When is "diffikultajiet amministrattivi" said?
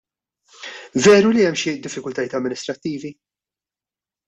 1.85-3.15